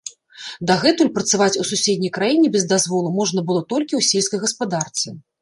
Дагэтуль 0.69 1.11
працаваць 1.17 1.59
у 1.63 1.65
суседняй 1.71 2.13
краіне 2.17 2.47
без 2.57 2.65
дазволу 2.73 3.13
можна 3.19 3.45
было 3.53 3.61
толькі 3.75 3.93
ў 4.01 4.09
сельскай 4.11 4.43
гаспадарцы. 4.49 5.07